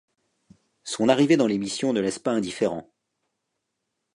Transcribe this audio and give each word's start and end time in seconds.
Son 0.83 1.09
arrivée 1.09 1.37
dans 1.37 1.45
l'émission 1.45 1.93
ne 1.93 1.99
laisse 2.01 2.17
pas 2.17 2.31
indifférent. 2.31 2.91